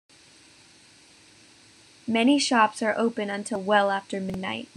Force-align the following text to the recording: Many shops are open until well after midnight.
Many 2.07 2.39
shops 2.39 2.81
are 2.81 2.97
open 2.97 3.29
until 3.29 3.61
well 3.61 3.91
after 3.91 4.19
midnight. 4.19 4.67